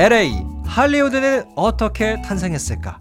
LA 0.00 0.32
할리우드는 0.64 1.52
어떻게 1.56 2.22
탄생했을까? 2.22 2.98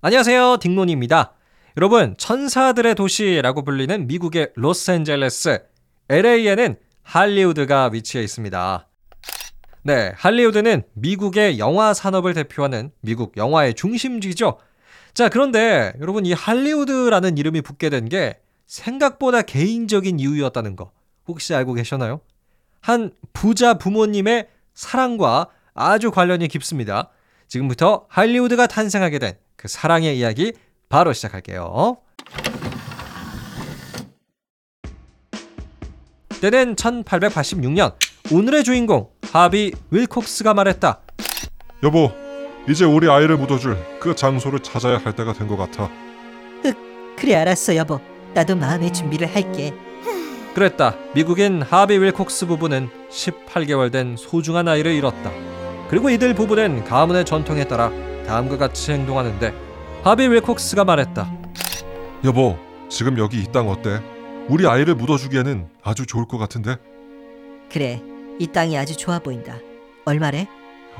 안녕하세요. 0.00 0.56
딩론입니다. 0.62 1.34
여러분, 1.76 2.14
천사들의 2.16 2.94
도시라고 2.94 3.64
불리는 3.64 4.06
미국의 4.06 4.52
로스앤젤레스 4.54 5.62
LA에는 6.08 6.76
할리우드가 7.02 7.90
위치해 7.92 8.24
있습니다. 8.24 8.88
네, 9.82 10.12
할리우드는 10.16 10.84
미국의 10.94 11.58
영화 11.58 11.92
산업을 11.92 12.32
대표하는 12.32 12.92
미국 13.02 13.36
영화의 13.36 13.74
중심지죠. 13.74 14.56
자, 15.12 15.28
그런데 15.28 15.92
여러분 16.00 16.24
이 16.24 16.32
할리우드라는 16.32 17.36
이름이 17.36 17.60
붙게 17.60 17.90
된 17.90 18.08
게 18.08 18.38
생각보다 18.66 19.42
개인적인 19.42 20.18
이유였다는 20.18 20.76
거 20.76 20.92
혹시 21.28 21.54
알고 21.54 21.74
계셨나요? 21.74 22.22
한 22.80 23.10
부자 23.32 23.74
부모님의 23.74 24.48
사랑과 24.74 25.48
아주 25.74 26.10
관련이 26.10 26.48
깊습니다. 26.48 27.10
지금부터 27.48 28.06
할리우드가 28.08 28.66
탄생하게 28.66 29.18
된 29.18 29.34
그 29.56 29.68
사랑의 29.68 30.18
이야기 30.18 30.52
바로 30.90 31.14
시작할게요. 31.14 31.96
때는 36.40 36.76
1886년 36.76 37.94
오늘의 38.32 38.64
주인공 38.64 39.08
하비 39.32 39.72
윌콕스가 39.90 40.54
말했다. 40.54 41.00
여보, 41.82 42.10
이제 42.68 42.84
우리 42.84 43.08
아이를 43.10 43.36
묻어줄 43.38 43.76
그 44.00 44.14
장소를 44.14 44.60
찾아야 44.60 44.98
할 44.98 45.14
때가 45.16 45.32
된 45.32 45.48
것 45.48 45.56
같아. 45.56 45.90
그래 47.16 47.34
알았어 47.34 47.74
여보 47.76 47.98
나도 48.34 48.56
마음의 48.56 48.92
준비를 48.92 49.34
할게 49.34 49.72
그랬다. 50.56 50.94
미국인 51.14 51.60
하비 51.60 51.98
윌콕스 51.98 52.46
부부는 52.46 52.88
18개월 53.10 53.92
된 53.92 54.16
소중한 54.16 54.66
아이를 54.68 54.94
잃었다. 54.94 55.30
그리고 55.90 56.08
이들 56.08 56.32
부부는 56.32 56.84
가문의 56.84 57.26
전통에 57.26 57.64
따라 57.64 57.90
다음과 58.26 58.56
같이 58.56 58.90
행동하는데 58.92 59.52
하비 60.02 60.28
윌콕스가 60.28 60.86
말했다. 60.86 61.30
여보, 62.24 62.56
지금 62.88 63.18
여기 63.18 63.42
이 63.42 63.52
땅 63.52 63.68
어때? 63.68 64.00
우리 64.48 64.66
아이를 64.66 64.94
묻어주기에는 64.94 65.66
아주 65.82 66.06
좋을 66.06 66.24
것 66.26 66.38
같은데 66.38 66.76
그래 67.70 68.02
이 68.38 68.46
땅이 68.46 68.78
아주 68.78 68.96
좋아 68.96 69.18
보인다 69.18 69.56
얼마래? 70.06 70.46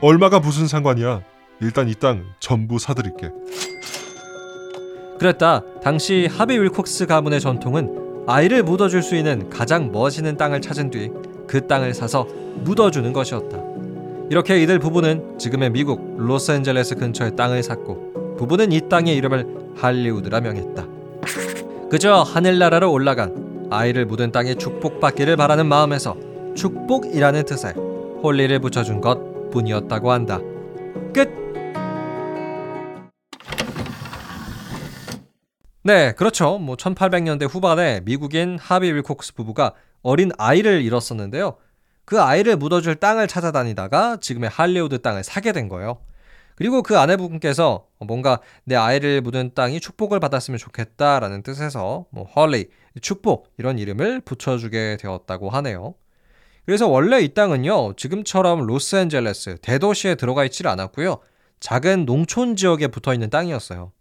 얼마가 0.02 0.38
무슨 0.38 0.66
상관이야? 0.68 1.22
일단 1.62 1.88
이 1.88 1.94
땅 1.94 2.26
전부 2.40 2.78
사드릴게. 2.78 3.30
그랬다. 5.18 5.62
당시 5.82 6.28
하비 6.30 6.58
윌콕스 6.58 7.06
가문의 7.06 7.40
전통은 7.40 8.04
아이를 8.26 8.62
묻어줄 8.62 9.02
수 9.02 9.14
있는 9.16 9.48
가장 9.50 9.92
멋있는 9.92 10.36
땅을 10.36 10.60
찾은 10.60 10.90
뒤 10.90 11.10
그 11.46 11.66
땅을 11.66 11.94
사서 11.94 12.26
묻어주는 12.64 13.12
것이었다. 13.12 13.58
이렇게 14.30 14.60
이들 14.62 14.78
부부는 14.78 15.38
지금의 15.38 15.70
미국 15.70 16.16
로스앤젤레스 16.18 16.96
근처에 16.96 17.30
땅을 17.30 17.62
샀고 17.62 18.36
부부는 18.38 18.72
이 18.72 18.88
땅의 18.88 19.16
이름을 19.16 19.46
할리우드라 19.76 20.40
명했다. 20.40 20.86
그저 21.90 22.22
하늘나라로 22.22 22.90
올라간 22.90 23.68
아이를 23.70 24.06
묻은 24.06 24.32
땅에 24.32 24.54
축복받기를 24.54 25.36
바라는 25.36 25.66
마음에서 25.66 26.16
축복이라는 26.54 27.44
뜻에 27.44 27.74
홀리를 28.22 28.58
붙여준 28.58 29.00
것 29.00 29.50
뿐이었다고 29.50 30.10
한다. 30.10 30.40
끝! 31.14 31.46
네, 35.86 36.10
그렇죠. 36.14 36.58
뭐 36.58 36.74
1800년대 36.74 37.48
후반에 37.48 38.00
미국인 38.00 38.58
하비 38.58 38.90
윌콕스 38.92 39.34
부부가 39.34 39.72
어린 40.02 40.32
아이를 40.36 40.82
잃었었는데요. 40.82 41.58
그 42.04 42.20
아이를 42.20 42.56
묻어줄 42.56 42.96
땅을 42.96 43.28
찾아다니다가 43.28 44.16
지금의 44.20 44.50
할리우드 44.50 45.00
땅을 45.00 45.22
사게 45.22 45.52
된 45.52 45.68
거예요. 45.68 45.98
그리고 46.56 46.82
그 46.82 46.98
아내분께서 46.98 47.86
뭔가 48.00 48.40
내 48.64 48.74
아이를 48.74 49.20
묻은 49.20 49.52
땅이 49.54 49.78
축복을 49.78 50.18
받았으면 50.18 50.58
좋겠다라는 50.58 51.44
뜻에서 51.44 52.06
뭐 52.10 52.24
헐리, 52.24 52.66
축복 53.00 53.52
이런 53.56 53.78
이름을 53.78 54.22
붙여주게 54.22 54.96
되었다고 55.00 55.50
하네요. 55.50 55.94
그래서 56.64 56.88
원래 56.88 57.20
이 57.20 57.32
땅은요, 57.32 57.94
지금처럼 57.94 58.66
로스앤젤레스 58.66 59.58
대도시에 59.62 60.16
들어가 60.16 60.44
있질 60.46 60.66
않았고요. 60.66 61.18
작은 61.60 62.06
농촌 62.06 62.56
지역에 62.56 62.88
붙어 62.88 63.14
있는 63.14 63.30
땅이었어요. 63.30 63.92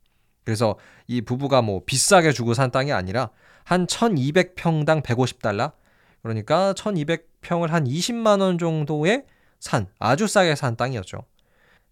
그래서 0.45 0.77
이 1.07 1.21
부부가 1.21 1.61
뭐 1.61 1.81
비싸게 1.85 2.31
주고 2.31 2.53
산 2.53 2.71
땅이 2.71 2.93
아니라 2.93 3.31
한 3.63 3.87
1200평당 3.87 5.01
150달러? 5.01 5.73
그러니까 6.21 6.73
1200평을 6.73 7.67
한 7.67 7.85
20만 7.85 8.41
원 8.41 8.57
정도에 8.57 9.25
산 9.59 9.87
아주 9.99 10.27
싸게 10.27 10.55
산 10.55 10.77
땅이었죠. 10.77 11.17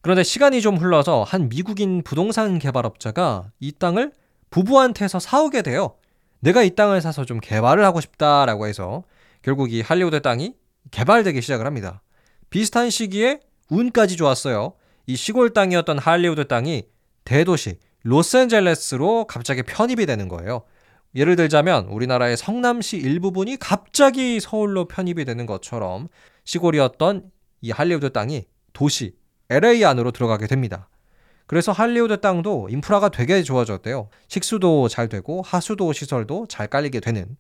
그런데 0.02 0.24
시간이 0.24 0.62
좀 0.62 0.78
흘러서 0.78 1.24
한 1.24 1.50
미국인 1.50 2.04
부동산 2.04 2.60
개발업자가 2.60 3.52
이 3.60 3.72
땅을 3.72 4.12
부부한테서 4.50 5.20
사오게 5.20 5.64
돼요. 5.64 5.96
내가 6.42 6.62
이 6.62 6.76
땅을 6.76 7.02
사서 7.02 7.26
좀 7.26 7.40
개발을 7.40 7.84
하고 7.86 8.02
싶다라고 8.02 8.68
해서 8.68 9.04
결국 9.42 9.72
이 9.72 9.82
할리우드 9.82 10.22
땅이 10.22 10.54
개발되기 10.92 11.42
시작을 11.42 11.66
합니다. 11.66 12.02
비슷한 12.50 12.90
시기에 12.90 13.40
운까지 13.70 14.18
좋았어요. 14.18 14.74
이 15.08 15.16
시골 15.16 15.54
땅이었던 15.54 15.98
할리우드 15.98 16.48
땅이 16.48 16.84
대도시 17.24 17.78
로스앤젤레스로 18.04 19.26
갑자기 19.28 19.64
편입이 19.64 20.06
되는 20.06 20.28
거예요. 20.28 20.64
예를 21.16 21.36
들자면 21.36 21.86
우리나라의 21.86 22.38
성남시 22.38 22.98
일부분이 22.98 23.58
갑자기 23.58 24.40
서울로 24.40 24.88
편입이 24.88 25.26
되는 25.26 25.46
것처럼 25.46 26.08
시골이었던 26.44 27.32
이 27.62 27.72
할리우드 27.72 28.12
땅이 28.12 28.46
도시 28.74 29.16
LA 29.50 29.86
안으로 29.86 30.12
들어가게 30.12 30.48
됩니다. 30.48 30.90
그래서 31.46 31.72
할리우드 31.72 32.20
땅도 32.20 32.70
인프라가 32.70 33.10
되게 33.10 33.44
좋아졌대요. 33.44 34.10
식수도 34.28 34.88
잘 34.88 35.08
되고 35.08 35.42
하수도 35.42 35.94
시설도 35.94 36.48
잘 36.50 36.68
깔리게 36.68 37.00
되는. 37.00 37.38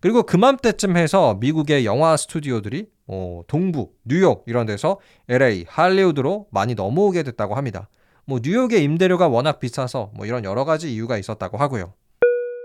그리고 0.00 0.22
그맘때쯤 0.24 0.96
해서 0.96 1.36
미국의 1.40 1.86
영화 1.86 2.16
스튜디오들이 2.16 2.88
어, 3.06 3.42
동부, 3.46 3.90
뉴욕 4.04 4.44
이런 4.46 4.66
데서 4.66 4.98
LA, 5.28 5.66
할리우드로 5.68 6.48
많이 6.50 6.74
넘어오게 6.74 7.22
됐다고 7.22 7.54
합니다. 7.54 7.88
뭐 8.26 8.40
뉴욕의 8.42 8.82
임대료가 8.82 9.28
워낙 9.28 9.60
비싸서 9.60 10.10
뭐 10.14 10.26
이런 10.26 10.44
여러 10.44 10.64
가지 10.64 10.92
이유가 10.92 11.18
있었다고 11.18 11.58
하고요. 11.58 11.92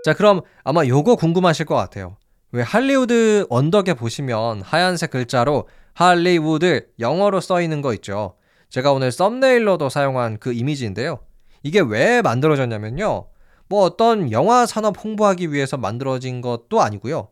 자, 0.04 0.14
그럼 0.14 0.40
아마 0.64 0.86
요거 0.86 1.16
궁금하실 1.16 1.66
것 1.66 1.74
같아요. 1.74 2.16
왜 2.52 2.62
할리우드 2.62 3.46
언덕에 3.50 3.94
보시면 3.94 4.62
하얀색 4.62 5.10
글자로 5.10 5.68
할리우드 5.92 6.88
영어로 6.98 7.40
써 7.40 7.60
있는 7.60 7.82
거 7.82 7.92
있죠. 7.94 8.36
제가 8.70 8.92
오늘 8.92 9.12
썸네일로도 9.12 9.88
사용한 9.88 10.38
그 10.38 10.52
이미지인데요. 10.52 11.20
이게 11.62 11.80
왜 11.80 12.22
만들어졌냐면요. 12.22 13.26
뭐 13.68 13.82
어떤 13.82 14.32
영화 14.32 14.66
산업 14.66 15.02
홍보하기 15.02 15.52
위해서 15.52 15.76
만들어진 15.76 16.40
것도 16.40 16.80
아니고요. 16.80 17.28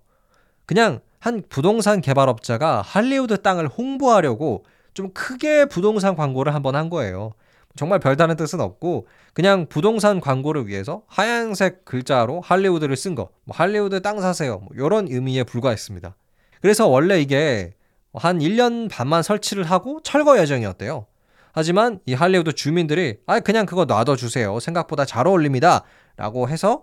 그냥 0.67 1.01
한 1.19 1.43
부동산 1.49 2.01
개발업자가 2.01 2.83
할리우드 2.83 3.43
땅을 3.43 3.69
홍보하려고 3.69 4.65
좀 4.95 5.11
크게 5.13 5.65
부동산 5.65 6.15
광고를 6.15 6.55
한번 6.55 6.77
한 6.77 6.91
거예요. 6.91 7.33
정말 7.79 8.01
별다른 8.01 8.37
뜻은 8.37 8.61
없고 8.61 9.07
그냥 9.33 9.67
부동산 9.69 10.21
광고를 10.21 10.67
위해서 10.67 11.03
하얀색 11.07 11.85
글자로 11.85 12.41
할리우드를 12.41 12.97
쓴 12.97 13.15
거, 13.15 13.31
뭐 13.45 13.57
할리우드 13.57 14.03
땅 14.03 14.21
사세요, 14.21 14.59
뭐 14.59 14.69
이런 14.75 15.07
의미에 15.09 15.45
불과했습니다. 15.45 16.17
그래서 16.61 16.89
원래 16.89 17.21
이게 17.21 17.73
한 18.13 18.41
1년 18.41 18.91
반만 18.91 19.23
설치를 19.23 19.63
하고 19.63 20.01
철거 20.03 20.41
예정이었대요. 20.41 21.07
하지만 21.53 22.01
이 22.05 22.15
할리우드 22.15 22.53
주민들이 22.53 23.19
아 23.27 23.39
그냥 23.39 23.65
그거 23.65 23.85
놔둬 23.85 24.17
주세요. 24.17 24.59
생각보다 24.59 25.05
잘 25.05 25.29
어울립니다. 25.29 25.85
라고 26.17 26.49
해서 26.49 26.83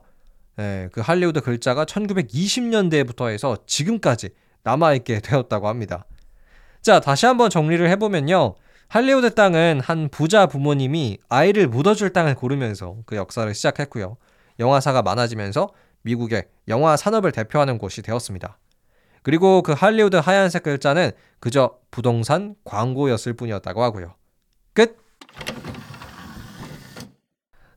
예, 0.60 0.88
그 0.94 1.02
할리우드 1.02 1.42
글자가 1.42 1.84
1920년대부터 1.84 3.30
해서 3.30 3.58
지금까지 3.66 4.30
남아 4.64 4.94
있게 4.94 5.20
되었다고 5.20 5.68
합니다. 5.68 6.06
자, 6.82 7.02
다시 7.02 7.26
한번 7.26 7.50
정리를 7.50 7.90
해 7.90 7.98
보면요. 7.98 8.56
할리우드 8.96 9.36
땅은 9.36 9.82
한 9.84 10.08
부자 10.08 10.46
부모님이 10.46 11.18
아이를 11.28 11.68
묻어줄 11.68 12.14
땅을 12.14 12.34
고르면서 12.34 12.96
그 13.06 13.18
역사를 13.18 13.54
시작했고요. 13.54 14.16
영화사가 14.58 15.02
많아지면서 15.02 15.72
미국의 16.04 16.46
영화 16.70 16.96
산업을 16.96 17.34
대표하는 17.34 17.78
곳이 17.78 18.02
되었습니다. 18.02 18.58
그리고 19.22 19.64
그 19.64 19.74
할리우드 19.74 20.16
하얀색 20.16 20.64
글자는 20.64 21.12
그저 21.42 21.78
부동산 21.92 22.56
광고였을 22.64 23.34
뿐이었다고 23.34 23.84
하고요. 23.84 24.16
끝! 24.72 24.98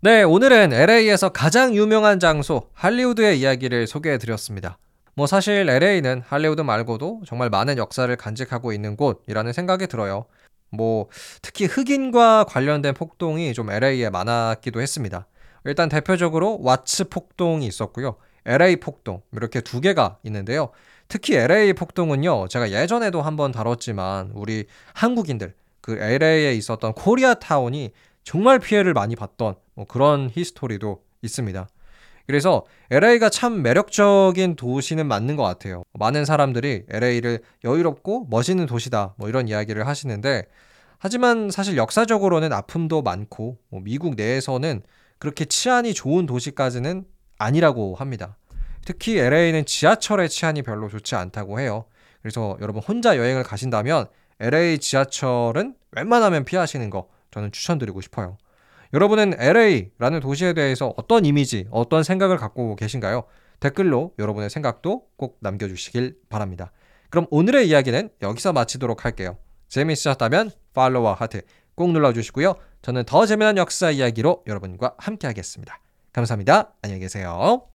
네, 0.01 0.23
오늘은 0.23 0.73
LA에서 0.73 1.31
가장 1.31 1.75
유명한 1.75 2.21
장소 2.21 2.71
할리우드의 2.75 3.41
이야기를 3.41 3.89
소개해 3.89 4.19
드렸습니다. 4.19 4.79
뭐 5.17 5.27
사실 5.27 5.69
LA는 5.69 6.23
할리우드 6.25 6.61
말고도 6.61 7.23
정말 7.27 7.51
많은 7.51 7.77
역사를 7.77 8.15
간직하고 8.15 8.73
있는 8.73 8.97
곳이라는 8.97 9.53
생각이 9.53 9.89
들어요. 9.89 10.27
뭐 10.71 11.09
특히 11.43 11.67
흑인과 11.67 12.45
관련된 12.45 12.95
폭동이 12.95 13.55
좀 13.55 13.71
LA에 13.71 14.11
많았기도 14.11 14.81
했습니다. 14.81 15.27
일단 15.65 15.89
대표적으로 15.89 16.59
와츠 16.63 17.09
폭동이 17.09 17.67
있었고요. 17.67 18.17
LA 18.47 18.77
폭동 18.77 19.23
이렇게 19.33 19.61
두 19.61 19.81
개가 19.81 20.19
있는데요. 20.25 20.71
특히 21.09 21.35
LA 21.35 21.73
폭동은요, 21.73 22.49
제가 22.49 22.71
예전에도 22.71 23.23
한번 23.23 23.53
다뤘지만 23.53 24.33
우리 24.35 24.67
한국인들 24.95 25.55
그 25.81 25.99
LA에 25.99 26.55
있었던 26.55 26.93
코리아타운이 26.95 27.93
정말 28.25 28.59
피해를 28.59 28.93
많이 28.93 29.17
봤던 29.17 29.55
뭐 29.75 29.87
그런 29.87 30.31
history도 30.33 31.03
있습니다. 31.23 31.69
그래서 32.29 32.67
LA가 32.91 33.31
참 33.31 33.63
매력적인 33.63 34.57
도시는 34.57 35.07
맞는 35.07 35.37
것 35.37 35.45
같아요. 35.45 35.83
많은 35.95 36.27
사람들이 36.27 36.85
LA를 36.91 37.41
여유롭고 37.65 38.27
멋있는 38.29 38.67
도시다 38.67 39.15
뭐 39.17 39.31
이런 39.31 39.49
이야기를 39.49 39.87
하시는데 39.87 40.45
하지만 40.99 41.51
사실 41.51 41.79
역사적으로는 41.79 42.53
아픔도 42.53 43.01
많고 43.01 43.57
뭐 43.71 43.81
미국 43.83 44.15
내에서는 44.15 44.83
그렇게 45.19 45.47
치안이 45.47 45.95
좋은 45.95 46.27
도시까지는 46.27 47.07
아니라고 47.39 47.95
합니다. 47.95 48.37
특히 48.85 49.19
LA는 49.19 49.65
지하철의 49.65 50.29
치안이 50.29 50.61
별로 50.63 50.91
좋지 50.91 51.15
않다고 51.15 51.61
해요. 51.61 51.87
그래서 52.21 52.59
여러분 52.61 52.83
혼자 52.83 53.17
여행을 53.17 53.43
가신다면 53.43 54.07
LA 54.39 54.81
지하철은 54.81 55.77
웬만하면 55.93 56.45
피하시는 56.45 56.91
거 56.91 57.09
저는 57.31 57.53
추천드리고 57.53 58.03
싶어요. 58.03 58.37
여러분은 58.95 59.35
LA라는 59.39 60.21
도시에 60.21 60.55
대해서 60.55 60.95
어떤 60.97 61.25
이미지, 61.25 61.67
어떤 61.71 62.03
생각을 62.03 62.37
갖고 62.37 62.77
계신가요? 62.77 63.25
댓글로 63.61 64.15
여러분의 64.19 64.51
생각도 64.51 65.07
꼭 65.17 65.39
남겨주시길 65.41 66.19
바랍니다. 66.29 66.73
그럼 67.11 67.27
오늘의 67.31 67.69
이야기는 67.69 68.11
여기서 68.23 68.53
마치도록 68.53 69.05
할게요. 69.05 69.37
재미있으셨다면 69.69 70.51
팔로우와 70.75 71.15
하트 71.15 71.43
꼭 71.75 71.93
눌러주시고요. 71.93 72.55
저는 72.83 73.05
더 73.05 73.27
재미난 73.27 73.57
역사 73.57 73.91
이야기로 73.91 74.45
여러분과 74.47 74.95
함께 74.99 75.27
하겠습니다. 75.27 75.81
감사합니다. 76.13 76.75
안녕히 76.83 77.01
계세요. 77.01 77.69